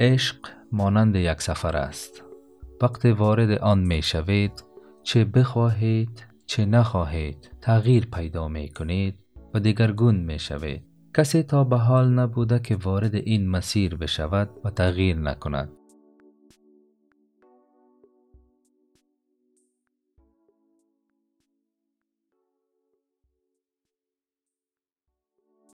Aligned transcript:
عشق 0.00 0.36
مانند 0.72 1.16
یک 1.16 1.42
سفر 1.42 1.76
است. 1.76 2.24
وقتی 2.82 3.10
وارد 3.10 3.50
آن 3.50 3.80
می 3.80 4.02
شوید 4.02 4.64
چه 5.02 5.24
بخواهید 5.24 6.26
چه 6.46 6.64
نخواهید 6.64 7.50
تغییر 7.60 8.06
پیدا 8.06 8.48
می 8.48 8.68
کنید 8.68 9.18
و 9.54 9.60
دیگرگون 9.60 10.16
می 10.16 10.38
شوید. 10.38 10.84
کسی 11.16 11.42
تا 11.42 11.64
به 11.64 11.76
حال 11.76 12.10
نبوده 12.10 12.58
که 12.58 12.76
وارد 12.76 13.14
این 13.14 13.48
مسیر 13.48 13.96
بشود 13.96 14.50
و 14.64 14.70
تغییر 14.70 15.16
نکند. 15.16 15.72